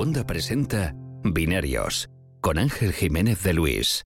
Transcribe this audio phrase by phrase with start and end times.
[0.00, 2.08] Segunda presenta Binarios
[2.40, 4.02] con Ángel Jiménez de Luis.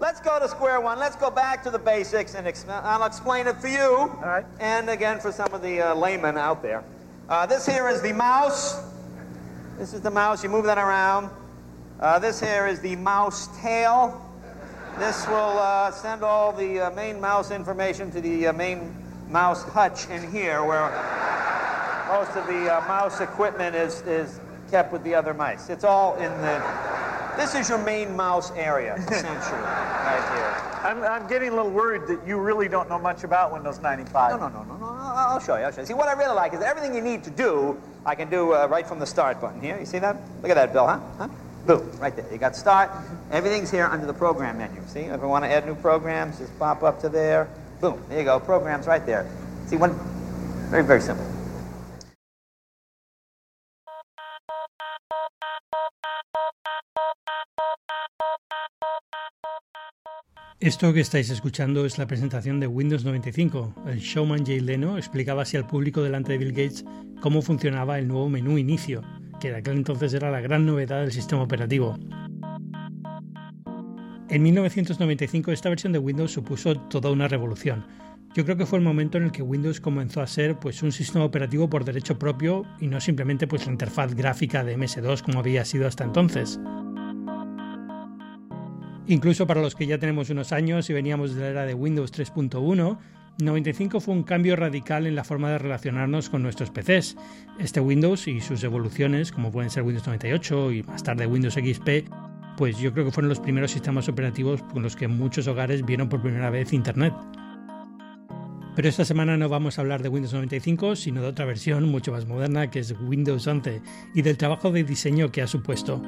[0.00, 0.98] Let's go to square one.
[0.98, 4.10] Let's go back to the basics, and ex I'll explain it for you,
[4.58, 6.82] and again for some of the uh, laymen out there.
[7.28, 8.82] Uh, this here is the mouse.
[9.78, 10.42] This is the mouse.
[10.42, 11.30] You move that around.
[12.00, 14.20] Uh, this here is the mouse tail.
[14.98, 18.96] This will uh, send all the uh, main mouse information to the uh, main
[19.28, 20.90] mouse hutch in here, where
[22.10, 25.70] most of the uh, mouse equipment is, is kept with the other mice.
[25.70, 26.62] It's all in the.
[27.36, 30.70] This is your main mouse area, essentially, right here.
[30.82, 34.32] I'm, I'm getting a little worried that you really don't know much about Windows 95.
[34.32, 34.86] No, no, no, no, no.
[34.86, 35.62] I'll show you.
[35.62, 35.86] I'll show you.
[35.86, 38.66] See, what I really like is everything you need to do, I can do uh,
[38.66, 39.78] right from the start button here.
[39.78, 40.16] You see that?
[40.42, 40.98] Look at that, Bill, huh?
[41.16, 41.28] huh?
[41.66, 42.26] Boom, right there.
[42.32, 42.90] You got start.
[43.30, 44.80] Everything's here under the program menu.
[44.88, 47.48] See, if I want to add new programs, just pop up to there.
[47.80, 48.40] Boom, there you go.
[48.40, 49.30] Programs right there.
[49.66, 49.94] See, one,
[50.70, 51.29] very, very simple.
[60.60, 63.76] Esto que estáis escuchando es la presentación de Windows 95.
[63.86, 66.84] El showman Jay Leno explicaba así al público delante de Bill Gates
[67.22, 69.02] cómo funcionaba el nuevo menú inicio,
[69.40, 71.98] que de aquel entonces era la gran novedad del sistema operativo.
[74.28, 77.86] En 1995 esta versión de Windows supuso toda una revolución.
[78.34, 80.92] Yo creo que fue el momento en el que Windows comenzó a ser pues, un
[80.92, 85.38] sistema operativo por derecho propio y no simplemente pues, la interfaz gráfica de MS2 como
[85.38, 86.60] había sido hasta entonces.
[89.10, 92.12] Incluso para los que ya tenemos unos años y veníamos de la era de Windows
[92.12, 92.96] 3.1,
[93.40, 97.16] 95 fue un cambio radical en la forma de relacionarnos con nuestros PCs.
[97.58, 102.08] Este Windows y sus evoluciones, como pueden ser Windows 98 y más tarde Windows XP,
[102.56, 106.08] pues yo creo que fueron los primeros sistemas operativos con los que muchos hogares vieron
[106.08, 107.12] por primera vez Internet.
[108.76, 112.12] Pero esta semana no vamos a hablar de Windows 95, sino de otra versión mucho
[112.12, 113.82] más moderna que es Windows 11
[114.14, 116.00] y del trabajo de diseño que ha supuesto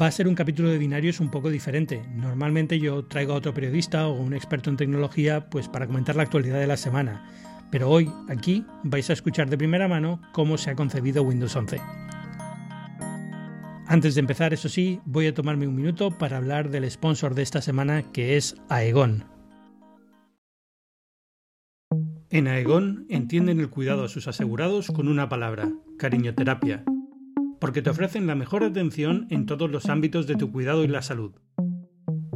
[0.00, 2.02] va a ser un capítulo de binarios un poco diferente.
[2.14, 6.24] Normalmente yo traigo a otro periodista o un experto en tecnología pues para comentar la
[6.24, 7.24] actualidad de la semana,
[7.70, 11.80] pero hoy aquí vais a escuchar de primera mano cómo se ha concebido Windows 11.
[13.86, 17.42] Antes de empezar, eso sí, voy a tomarme un minuto para hablar del sponsor de
[17.42, 19.24] esta semana que es Aegon.
[22.30, 26.82] En Aegon entienden el cuidado a sus asegurados con una palabra, cariñoterapia
[27.64, 31.00] porque te ofrecen la mejor atención en todos los ámbitos de tu cuidado y la
[31.00, 31.32] salud.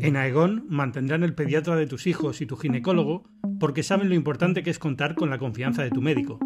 [0.00, 3.28] En Aegon mantendrán el pediatra de tus hijos y tu ginecólogo
[3.60, 6.38] porque saben lo importante que es contar con la confianza de tu médico.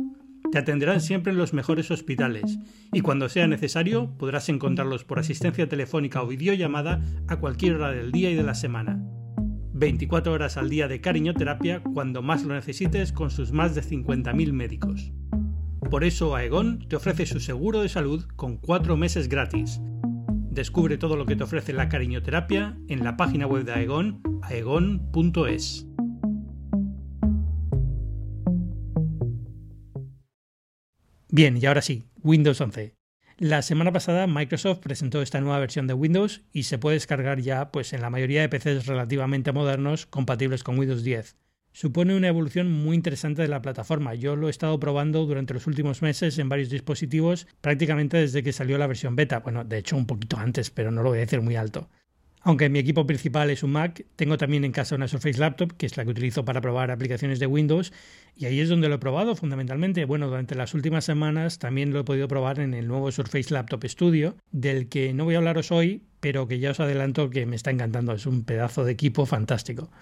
[0.50, 2.58] Te atenderán siempre en los mejores hospitales
[2.92, 8.10] y cuando sea necesario podrás encontrarlos por asistencia telefónica o videollamada a cualquier hora del
[8.10, 9.00] día y de la semana.
[9.74, 14.52] 24 horas al día de cariñoterapia cuando más lo necesites con sus más de 50.000
[14.52, 15.12] médicos.
[15.92, 19.78] Por eso Aegon te ofrece su seguro de salud con 4 meses gratis.
[20.50, 25.86] Descubre todo lo que te ofrece la cariñoterapia en la página web de Aegon, aegon.es.
[31.28, 32.94] Bien, y ahora sí, Windows 11.
[33.36, 37.70] La semana pasada Microsoft presentó esta nueva versión de Windows y se puede descargar ya
[37.70, 41.41] pues, en la mayoría de PCs relativamente modernos compatibles con Windows 10
[41.72, 44.14] supone una evolución muy interesante de la plataforma.
[44.14, 48.52] Yo lo he estado probando durante los últimos meses en varios dispositivos, prácticamente desde que
[48.52, 49.40] salió la versión beta.
[49.40, 51.88] Bueno, de hecho un poquito antes, pero no lo voy a decir muy alto.
[52.44, 55.86] Aunque mi equipo principal es un Mac, tengo también en casa una Surface Laptop, que
[55.86, 57.92] es la que utilizo para probar aplicaciones de Windows,
[58.34, 60.04] y ahí es donde lo he probado fundamentalmente.
[60.06, 63.84] Bueno, durante las últimas semanas también lo he podido probar en el nuevo Surface Laptop
[63.84, 67.54] Studio, del que no voy a hablaros hoy, pero que ya os adelanto que me
[67.54, 68.12] está encantando.
[68.12, 69.92] Es un pedazo de equipo fantástico.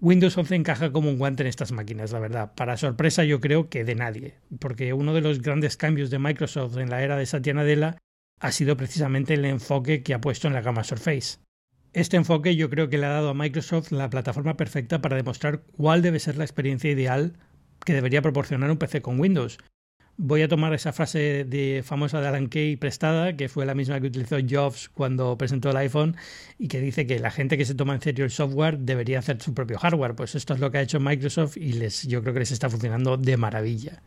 [0.00, 2.52] Windows 11 encaja como un guante en estas máquinas, la verdad.
[2.54, 6.76] Para sorpresa yo creo que de nadie, porque uno de los grandes cambios de Microsoft
[6.76, 7.96] en la era de Satya Nadella
[8.40, 11.38] ha sido precisamente el enfoque que ha puesto en la gama Surface.
[11.94, 15.62] Este enfoque yo creo que le ha dado a Microsoft la plataforma perfecta para demostrar
[15.78, 17.38] cuál debe ser la experiencia ideal
[17.82, 19.58] que debería proporcionar un PC con Windows,
[20.18, 24.00] voy a tomar esa frase de, famosa de Alan Kay prestada, que fue la misma
[24.00, 26.16] que utilizó Jobs cuando presentó el iPhone,
[26.58, 29.40] y que dice que la gente que se toma en serio el software debería hacer
[29.42, 30.14] su propio hardware.
[30.14, 32.70] Pues esto es lo que ha hecho Microsoft y les, yo creo que les está
[32.70, 34.02] funcionando de maravilla.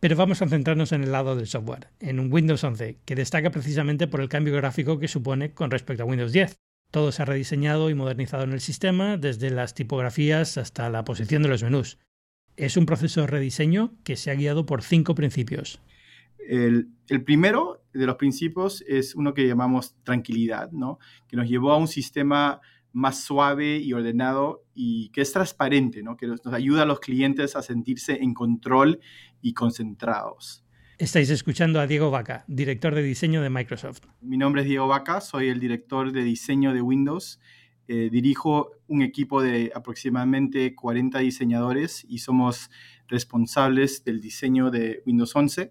[0.00, 3.50] Pero vamos a centrarnos en el lado del software, en un Windows 11, que destaca
[3.50, 6.58] precisamente por el cambio gráfico que supone con respecto a Windows 10.
[6.90, 11.42] Todo se ha rediseñado y modernizado en el sistema, desde las tipografías hasta la posición
[11.42, 11.98] de los menús
[12.56, 15.80] es un proceso de rediseño que se ha guiado por cinco principios.
[16.46, 16.88] El,
[17.24, 20.98] primero de los principios es uno que llamamos tranquilidad, ¿no?
[21.26, 22.60] que nos llevó a un sistema
[22.92, 26.16] más suave y ordenado y que es transparente, ¿no?
[26.16, 29.00] que nos, ayuda a los clientes a sentirse en control
[29.40, 30.64] y concentrados.
[30.98, 34.02] Estáis escuchando a Diego Vaca, director de diseño de Microsoft.
[34.20, 37.40] Mi nombre es Diego Vaca, soy el director de diseño de Windows.
[37.86, 42.70] Eh, dirijo un equipo de aproximadamente 40 diseñadores y somos
[43.08, 45.70] responsables del diseño de Windows 11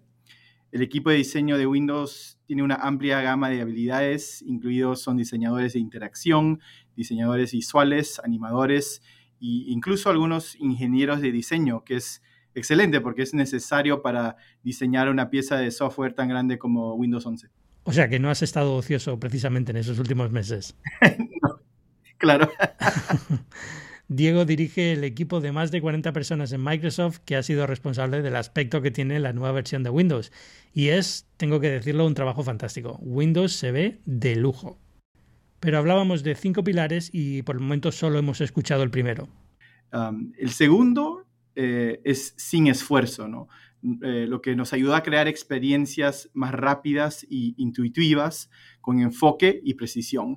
[0.74, 5.74] el equipo de diseño de Windows tiene una amplia gama de habilidades, incluidos son diseñadores
[5.74, 6.60] de interacción,
[6.96, 9.00] diseñadores visuales, animadores
[9.40, 12.22] e incluso algunos ingenieros de diseño, que es
[12.56, 14.34] excelente porque es necesario para
[14.64, 17.50] diseñar una pieza de software tan grande como Windows 11.
[17.84, 20.74] O sea que no has estado ocioso precisamente en esos últimos meses.
[22.18, 22.50] claro.
[24.08, 28.20] Diego dirige el equipo de más de 40 personas en Microsoft que ha sido responsable
[28.20, 30.30] del aspecto que tiene la nueva versión de Windows.
[30.74, 32.98] Y es, tengo que decirlo, un trabajo fantástico.
[33.00, 34.78] Windows se ve de lujo.
[35.60, 39.28] Pero hablábamos de cinco pilares y por el momento solo hemos escuchado el primero.
[39.92, 43.48] Um, el segundo eh, es sin esfuerzo, ¿no?
[44.02, 48.50] Eh, lo que nos ayuda a crear experiencias más rápidas e intuitivas
[48.80, 50.36] con enfoque y precisión.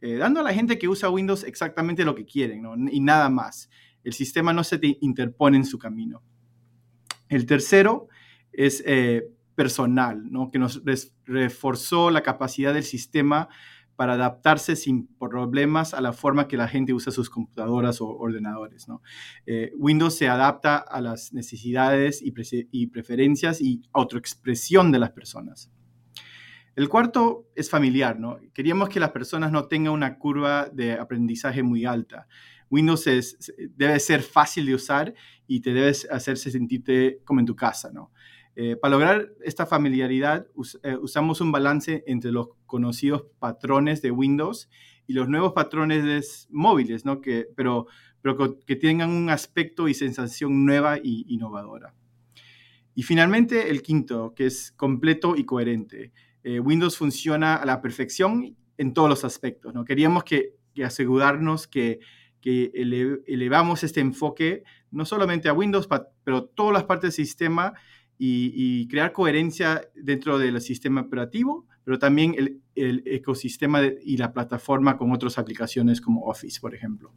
[0.00, 3.70] Eh, dando a la gente que usa Windows exactamente lo que quieren y nada más.
[4.04, 6.22] El sistema no se te interpone en su camino.
[7.28, 8.08] El tercero
[8.52, 10.50] es eh, personal, ¿no?
[10.50, 10.82] que nos
[11.24, 13.48] reforzó la capacidad del sistema
[13.96, 18.86] para adaptarse sin problemas a la forma que la gente usa sus computadoras o ordenadores.
[19.46, 22.32] Eh, Windows se adapta a las necesidades y,
[22.70, 25.72] y preferencias y autoexpresión de las personas.
[26.76, 28.38] El cuarto es familiar, ¿no?
[28.52, 32.28] Queríamos que las personas no tengan una curva de aprendizaje muy alta.
[32.68, 33.08] Windows
[33.74, 35.14] debe ser fácil de usar
[35.46, 38.12] y te debes hacerse sentirte como en tu casa, ¿no?
[38.56, 40.46] Eh, para lograr esta familiaridad,
[40.82, 44.68] eh, usamos un balance entre los conocidos patrones de Windows
[45.06, 47.22] y los nuevos patrones móviles, ¿no?
[47.22, 47.86] Que, pero,
[48.20, 51.94] pero que tengan un aspecto y sensación nueva y innovadora.
[52.94, 56.12] Y finalmente, el quinto, que es completo y coherente.
[56.46, 59.74] Eh, Windows funciona a la perfección en todos los aspectos.
[59.74, 59.84] ¿no?
[59.84, 60.54] Queríamos que,
[60.84, 61.98] asegurarnos que,
[62.44, 64.62] elevamos este enfoque
[64.92, 65.88] no solamente a Windows,
[66.22, 67.74] pero todas las partes del sistema
[68.16, 75.10] y, crear coherencia dentro del sistema operativo, pero también el, ecosistema y la plataforma con
[75.10, 77.12] otras aplicaciones como Office, por ejemplo.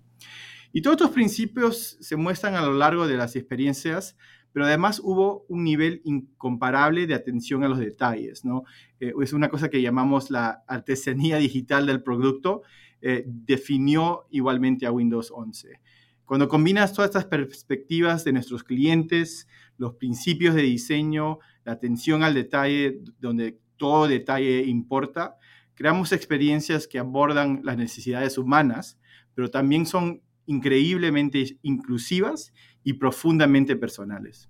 [0.74, 4.18] Y todos estos principios se muestran a lo largo de las experiencias
[4.52, 8.64] pero además hubo un nivel incomparable de atención a los detalles, ¿no?
[9.00, 12.64] Eh, es una cosa que llamamos la artesanía digital del producto,
[13.02, 15.80] eh, definió igualmente a Windows 11.
[16.26, 19.48] Cuando combinas todas estas perspectivas de nuestros clientes,
[19.78, 25.38] los principios de diseño, la atención al detalle, donde todo detalle importa,
[25.74, 29.00] creamos experiencias que abordan las necesidades humanas,
[29.34, 32.54] pero también son increíblemente inclusivas
[32.84, 34.50] y profundamente personales.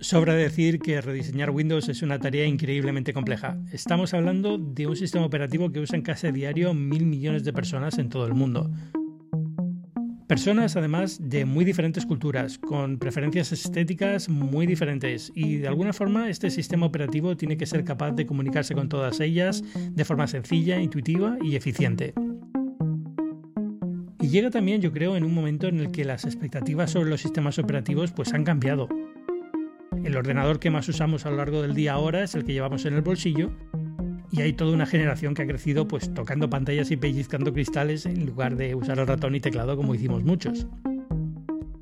[0.00, 3.56] Sobra decir que rediseñar Windows es una tarea increíblemente compleja.
[3.70, 7.98] Estamos hablando de un sistema operativo que usan casi a diario mil millones de personas
[7.98, 8.68] en todo el mundo.
[10.26, 16.30] Personas además de muy diferentes culturas, con preferencias estéticas muy diferentes y de alguna forma
[16.30, 20.80] este sistema operativo tiene que ser capaz de comunicarse con todas ellas de forma sencilla,
[20.80, 22.14] intuitiva y eficiente.
[24.32, 27.58] Llega también, yo creo, en un momento en el que las expectativas sobre los sistemas
[27.58, 28.88] operativos pues han cambiado.
[30.04, 32.86] El ordenador que más usamos a lo largo del día ahora es el que llevamos
[32.86, 33.52] en el bolsillo
[34.30, 38.24] y hay toda una generación que ha crecido pues tocando pantallas y pellizcando cristales en
[38.24, 40.66] lugar de usar el ratón y teclado como hicimos muchos.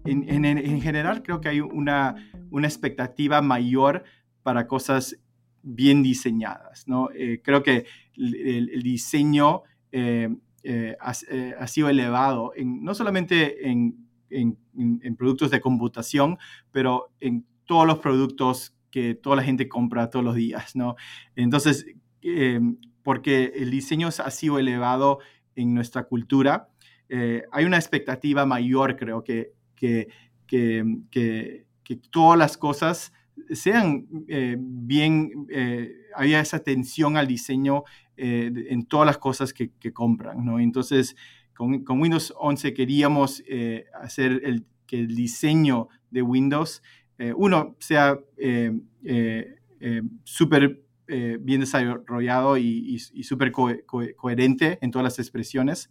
[0.04, 2.16] En, general creo que hay una,
[2.50, 4.02] una expectativa mayor
[4.42, 5.16] para cosas
[5.62, 6.88] bien diseñadas.
[6.88, 7.10] ¿no?
[7.14, 10.30] Eh, creo que el, diseño eh,
[10.62, 10.94] eh,
[11.30, 14.06] eh, ha, sido elevado, en, no solamente en,
[15.16, 16.38] productos de computación,
[16.70, 20.96] pero en todos los productos que toda la gente compra todos los días, ¿no?
[21.34, 21.86] Entonces,
[22.22, 25.18] em, porque el diseño ha sido elevado
[25.56, 26.68] en nuestra cultura,
[27.08, 30.08] eh, hay una expectativa mayor, creo, que, que,
[30.46, 31.64] que,
[32.10, 33.12] todas las cosas
[33.50, 34.06] sean
[34.58, 35.48] bien,
[36.14, 37.84] había esa atención al diseño
[38.22, 40.44] eh, en todas las cosas que, compran.
[40.44, 40.60] ¿no?
[40.60, 41.16] Entonces,
[41.54, 46.82] con, Windows 11 queríamos eh, hacer el, que el diseño de Windows,
[47.16, 48.18] eh, uno, sea
[50.24, 50.82] súper
[51.40, 55.90] bien desarrollado y, súper coherente en todas las expresiones,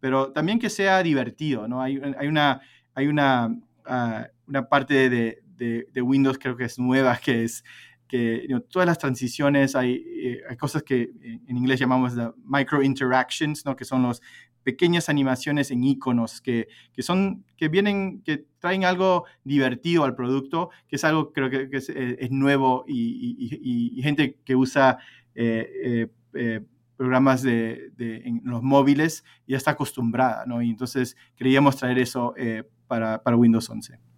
[0.00, 1.66] pero también que sea divertido.
[1.66, 1.80] ¿no?
[1.80, 2.60] Hay, hay una,
[2.94, 7.64] hay una, ah, una parte de, de, de, Windows creo que es nueva, que es
[8.10, 10.04] que todas las transiciones, hay,
[10.48, 12.14] hay, cosas que en inglés llamamos
[12.44, 13.76] micro interactions, ¿no?
[13.76, 14.20] que son los
[14.64, 20.70] pequeñas animaciones en iconos que, que, son, que vienen, que traen algo divertido al producto,
[20.88, 24.98] que es algo creo que, es, es, nuevo y, gente que usa
[25.34, 26.60] eh, eh,
[26.96, 30.60] programas de, de, en los móviles ya está acostumbrada, ¿no?
[30.60, 34.09] Y entonces queríamos traer eso eh, para, para Windows 11.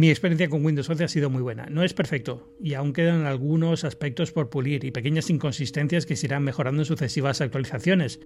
[0.00, 1.66] Mi experiencia con Windows 11 ha sido muy buena.
[1.66, 6.26] No es perfecto y aún quedan algunos aspectos por pulir y pequeñas inconsistencias que se
[6.26, 8.18] irán mejorando en sucesivas actualizaciones.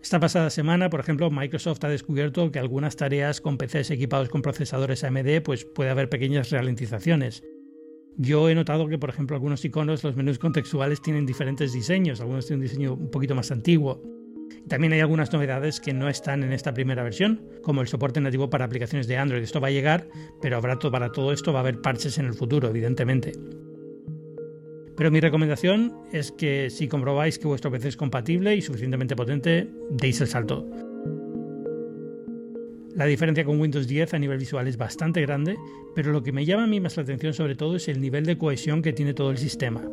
[0.00, 4.42] Esta pasada semana, por ejemplo, Microsoft ha descubierto que algunas tareas con PCs equipados con
[4.42, 7.42] procesadores AMD pues puede haber pequeñas ralentizaciones.
[8.16, 12.46] Yo he notado que, por ejemplo, algunos iconos, los menús contextuales tienen diferentes diseños, algunos
[12.46, 14.00] tienen un diseño un poquito más antiguo.
[14.68, 18.50] También hay algunas novedades que no están en esta primera versión, como el soporte nativo
[18.50, 19.42] para aplicaciones de Android.
[19.42, 20.08] Esto va a llegar,
[20.42, 23.32] pero habrá para todo esto va a haber parches en el futuro, evidentemente.
[24.96, 29.70] Pero mi recomendación es que si comprobáis que vuestro PC es compatible y suficientemente potente,
[29.90, 30.66] deis el salto.
[32.96, 35.56] La diferencia con Windows 10 a nivel visual es bastante grande,
[35.94, 38.26] pero lo que me llama a mí más la atención sobre todo es el nivel
[38.26, 39.88] de cohesión que tiene todo el sistema.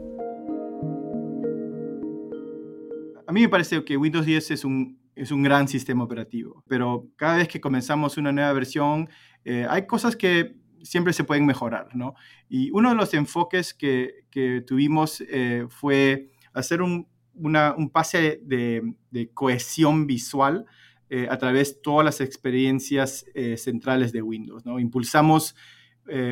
[3.36, 7.36] Mí me parece que Windows 10 es un, es un gran sistema operativo, pero cada
[7.36, 9.10] vez que comenzamos una nueva versión,
[9.44, 12.15] eh, hay cosas que siempre se pueden mejorar, ¿no?
[12.48, 18.96] Y uno de los enfoques que, que tuvimos eh, fue hacer un, un pase de,
[19.34, 20.65] cohesión visual
[21.10, 23.25] eh, a través de todas las experiencias
[23.58, 24.80] centrales de Windows, ¿no?
[24.80, 25.58] Impulsamos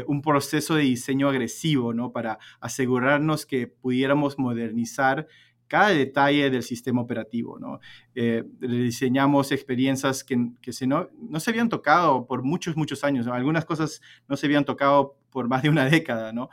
[0.06, 2.12] un proceso de diseño agresivo, ¿no?
[2.12, 5.28] Para asegurarnos que pudiéramos modernizar
[5.68, 7.60] cada detalle del sistema operativo.
[7.60, 7.80] ¿no?
[8.16, 13.28] Eh, diseñamos experiencias que, que se no, no, se habían tocado por muchos, muchos años.
[13.28, 16.34] Algunas cosas no se habían tocado por más de una década.
[16.34, 16.50] ¿no?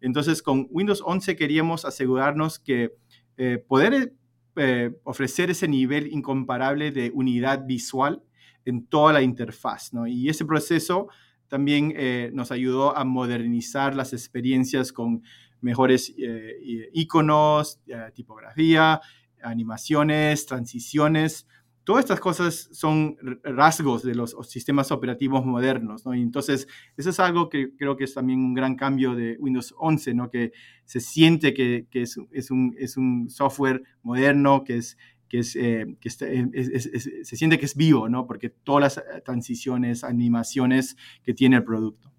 [0.00, 2.94] Entonces, con Windows 11 queríamos asegurarnos que
[3.36, 4.14] eh, poder
[4.56, 8.22] eh, ofrecer ese nivel incomparable de unidad visual
[8.64, 9.92] en toda la interfaz.
[9.92, 10.06] ¿no?
[10.06, 11.08] Y ese proceso
[11.48, 11.94] también
[12.34, 15.22] nos ayudó a modernizar las experiencias con
[15.64, 19.00] mejores eh, iconos, eh, tipografía,
[19.42, 21.48] animaciones, transiciones.
[21.84, 26.14] Todas estas cosas son rasgos de los sistemas operativos modernos, ¿no?
[26.14, 26.66] Y entonces,
[26.96, 30.30] eso es algo que creo que es también un gran cambio de Windows 11, ¿no?
[30.30, 30.52] Que
[30.84, 34.96] se siente que, que es, es, un, es, un, software moderno, que, es,
[35.28, 38.26] que, es, eh, que se siente que es vivo, ¿no?
[38.26, 42.13] Porque todas las transiciones, animaciones que tiene el producto.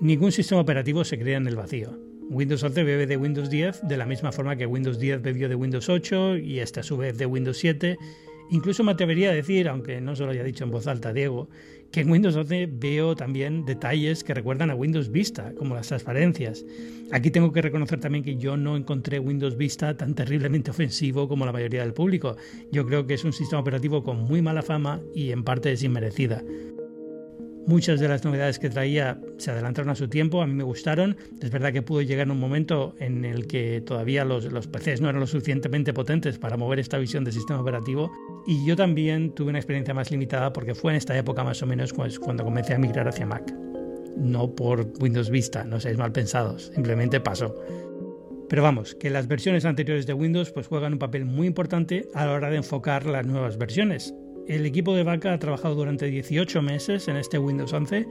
[0.00, 1.98] Ningún sistema operativo se crea en el vacío.
[2.30, 5.56] Windows 11 bebe de Windows 10 de la misma forma que Windows 10 bebió de
[5.56, 7.98] Windows 8 y este a su vez de Windows 7.
[8.50, 11.48] Incluso me atrevería a decir, aunque no se lo haya dicho en voz alta Diego,
[11.90, 16.64] que en Windows 11 veo también detalles que recuerdan a Windows Vista, como las transparencias.
[17.10, 21.44] Aquí tengo que reconocer también que yo no encontré Windows Vista tan terriblemente ofensivo como
[21.44, 22.36] la mayoría del público.
[22.70, 25.82] Yo creo que es un sistema operativo con muy mala fama y en parte es
[25.82, 26.44] inmerecida.
[27.68, 31.18] Muchas de las novedades que traía se adelantaron a su tiempo, a mí me gustaron.
[31.38, 35.10] Es verdad que pudo llegar un momento en el que todavía los, los PCs no
[35.10, 38.10] eran lo suficientemente potentes para mover esta visión del sistema operativo.
[38.46, 41.66] Y yo también tuve una experiencia más limitada porque fue en esta época más o
[41.66, 43.54] menos cuando comencé a migrar hacia Mac.
[44.16, 47.54] No por Windows Vista, no seáis mal pensados, simplemente pasó.
[48.48, 52.24] Pero vamos, que las versiones anteriores de Windows pues juegan un papel muy importante a
[52.24, 54.14] la hora de enfocar las nuevas versiones.
[54.48, 58.08] El equipo de Vaca ha trabajado durante 18 meses en este Windows 11,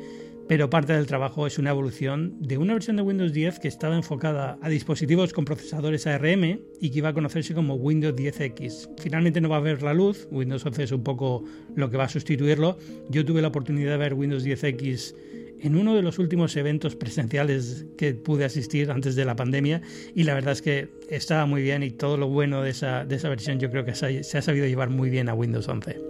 [0.48, 3.96] pero parte del trabajo es una evolución de una versión de Windows 10 que estaba
[3.96, 8.88] enfocada a dispositivos con procesadores ARM y que iba a conocerse como Windows 10X.
[9.00, 11.44] Finalmente no va a ver la luz, Windows 11 es un poco
[11.76, 12.78] lo que va a sustituirlo.
[13.10, 15.16] Yo tuve la oportunidad de ver Windows 10X
[15.60, 19.82] en uno de los últimos eventos presenciales que pude asistir antes de la pandemia
[20.14, 23.16] y la verdad es que estaba muy bien y todo lo bueno de esa, de
[23.16, 26.07] esa versión yo creo que se ha sabido llevar muy bien a Windows 11.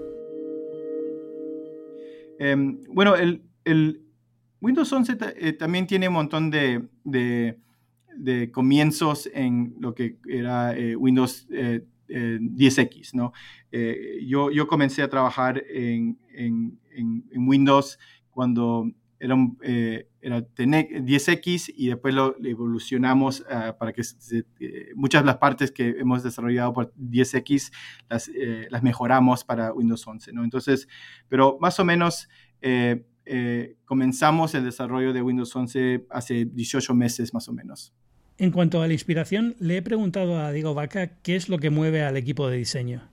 [2.40, 3.44] Em, bueno, el,
[4.60, 6.88] Windows 11 eh, también tiene un montón de,
[8.52, 13.34] comienzos en lo que era eh, Windows 10X, eh, ¿no?
[14.52, 16.18] Yo, comencé a trabajar en,
[17.36, 18.00] Windows
[18.32, 19.36] cuando era,
[20.22, 23.44] era 10X y después lo, evolucionamos
[23.80, 24.02] para que
[24.96, 27.72] muchas de las partes que hemos desarrollado por 10X
[28.10, 28.30] las,
[28.70, 30.44] las mejoramos para Windows 11, ¿no?
[30.44, 30.88] Entonces,
[31.30, 32.28] pero más o menos
[32.62, 37.94] eh, eh, comenzamos el desarrollo de Windows 11 hace 18 meses más o menos.
[38.38, 41.70] En cuanto a la inspiración, le he preguntado a Diego Vaca qué es lo que
[41.70, 43.10] mueve al equipo de diseño.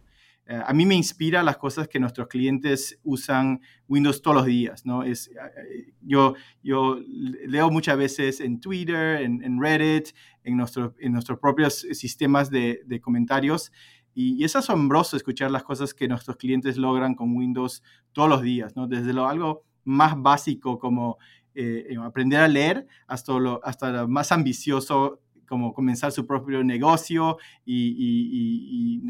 [0.46, 4.84] Eh, a mí me inspira las cosas que nuestros clientes usan Windows todos los días,
[4.84, 5.02] ¿no?
[5.02, 6.98] Es, eh, yo, yo
[7.46, 10.08] leo muchas veces en Twitter, en, Reddit,
[10.42, 13.72] en, nuestro, en nuestros propios sistemas de, comentarios
[14.14, 17.82] y, es asombroso escuchar las cosas que nuestros clientes logran con Windows
[18.12, 18.86] todos los días, ¿no?
[18.86, 21.16] Desde lo algo más básico como
[21.54, 27.38] eh, aprender a leer hasta lo, hasta lo más ambicioso como comenzar su propio negocio
[27.64, 29.00] y,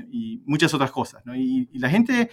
[0.47, 1.23] muchas otras cosas.
[1.37, 2.31] Y, la gente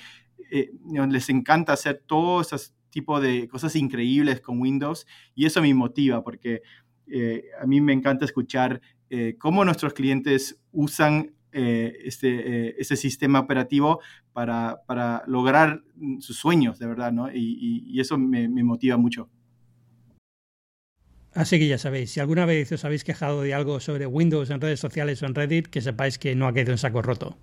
[0.51, 0.72] eh,
[1.10, 2.58] les encanta hacer todo ese
[2.89, 6.62] tipo de cosas increíbles con Windows y eso me motiva porque
[7.08, 14.00] eh, a mí me encanta escuchar eh, cómo nuestros clientes usan este, este, sistema operativo
[14.31, 15.84] para, para, lograr
[16.20, 17.12] sus sueños, de verdad.
[17.34, 19.29] Y, eso me motiva mucho.
[21.33, 24.59] Así que ya sabéis, si alguna vez os habéis quejado de algo sobre Windows en
[24.59, 27.38] redes sociales o en Reddit, que sepáis que no ha quedado en saco roto.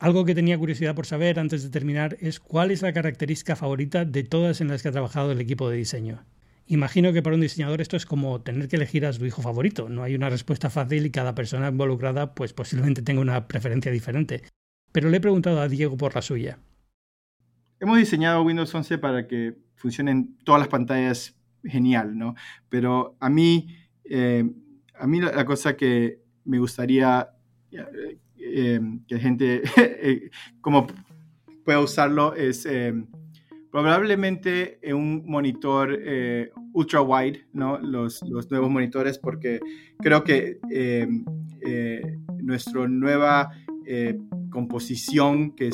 [0.00, 4.04] Algo que tenía curiosidad por saber antes de terminar es cuál es la característica favorita
[4.04, 6.24] de todas en las que ha trabajado el equipo de diseño.
[6.66, 9.88] Imagino que para un diseñador esto es como tener que elegir a su hijo favorito.
[9.88, 14.42] No hay una respuesta fácil y cada persona involucrada pues posiblemente tenga una preferencia diferente.
[14.90, 16.58] Pero le he preguntado a Diego por la suya.
[17.78, 22.34] Hemos diseñado Windows 11 para que funcionen todas las pantallas genial, ¿no?
[22.68, 23.68] Pero a mí,
[24.04, 24.44] eh,
[24.98, 27.28] a mí la, cosa que me gustaría
[27.70, 29.62] eh, eh, que gente,
[30.60, 30.86] como
[31.64, 32.68] pueda usarlo, es
[33.70, 35.98] probablemente un monitor
[36.72, 37.78] ultra wide, ¿no?
[37.78, 39.60] Los, nuevos monitores, porque
[39.98, 40.58] creo que
[42.42, 43.50] nuestra nueva
[44.50, 45.70] composición que,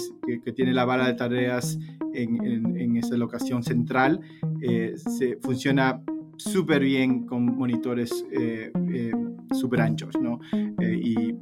[0.54, 1.78] tiene la bala de tareas
[2.14, 4.20] en, en, esa locación central
[4.60, 6.00] eh, se funciona
[6.36, 9.12] súper bien con monitores eh, eh,
[9.52, 10.40] súper anchos, ¿no?
[10.80, 11.36] Y,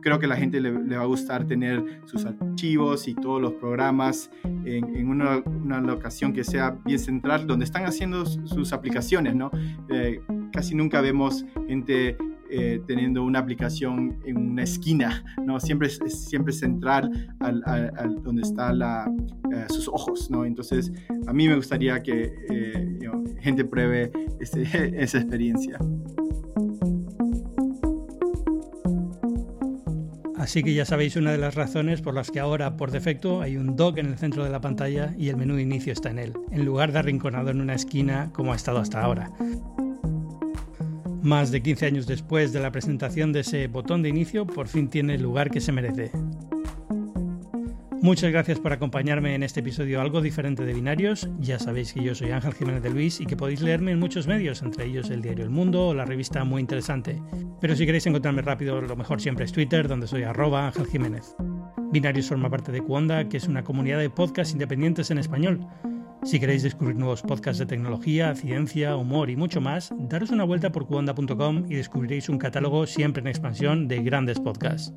[0.00, 3.54] creo que a la gente le, va a gustar tener sus archivos y todos los
[3.54, 4.30] programas
[4.66, 9.50] en, una, una, locación que sea bien central, donde están haciendo sus aplicaciones, ¿no?
[10.52, 12.18] casi nunca vemos gente
[12.56, 15.58] eh, teniendo una aplicación en una esquina, ¿no?
[15.58, 15.98] Siempre es,
[16.28, 20.44] siempre central al, donde están eh, sus ojos, ¿no?
[20.44, 20.92] Entonces,
[21.26, 22.98] a mí me gustaría que eh,
[23.40, 25.78] gente pruebe esa experiencia.
[30.36, 33.56] Así que ya sabéis una de las razones por las que ahora por defecto hay
[33.56, 36.20] un dock en el centro de la pantalla y el menú de inicio está en
[36.20, 39.32] él, en lugar de arrinconado en una esquina como ha estado hasta ahora.
[41.24, 44.90] Más de 15 años después de la presentación de ese botón de inicio, por fin
[44.90, 46.10] tiene el lugar que se merece.
[48.02, 51.30] Muchas gracias por acompañarme en este episodio algo diferente de Binarios.
[51.40, 54.26] Ya sabéis que yo soy Ángel Jiménez de Luis y que podéis leerme en muchos
[54.26, 57.22] medios, entre ellos el diario El Mundo o la revista Muy Interesante.
[57.58, 61.34] Pero si queréis encontrarme rápido, lo mejor siempre es Twitter, donde soy arroba Ángel Jiménez.
[61.90, 65.66] Binarios forma parte de Cuonda, que es una comunidad de podcasts independientes en español.
[66.24, 70.72] Si queréis descubrir nuevos podcasts de tecnología, ciencia, humor y mucho más, daros una vuelta
[70.72, 74.94] por cuonda.com y descubriréis un catálogo siempre en expansión de grandes podcasts.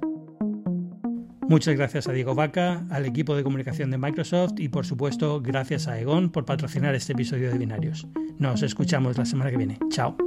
[1.50, 5.88] Muchas gracias a Diego Vaca, al equipo de comunicación de Microsoft y por supuesto gracias
[5.88, 8.08] a Egon por patrocinar este episodio de Binarios.
[8.38, 9.80] Nos escuchamos la semana que viene.
[9.90, 10.27] Chao.